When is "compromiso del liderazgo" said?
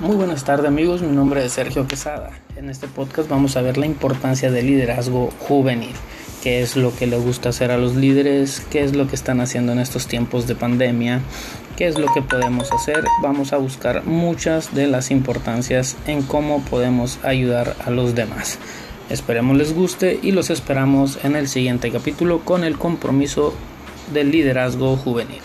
22.78-24.96